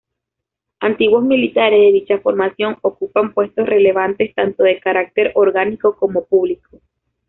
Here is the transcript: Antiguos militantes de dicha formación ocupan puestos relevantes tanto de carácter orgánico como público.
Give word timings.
Antiguos 0.79 1.23
militantes 1.23 1.79
de 1.79 1.91
dicha 1.91 2.17
formación 2.21 2.75
ocupan 2.81 3.35
puestos 3.35 3.69
relevantes 3.69 4.33
tanto 4.33 4.63
de 4.63 4.79
carácter 4.79 5.31
orgánico 5.35 5.95
como 5.95 6.25
público. 6.25 6.79